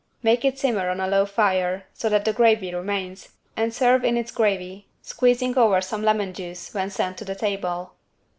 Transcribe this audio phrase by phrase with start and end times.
[0.23, 4.17] Make it simmer on a low fire so that the gravy remains, and serve in
[4.17, 7.93] its gravy, squeezing over some lemon juice when sent to the table.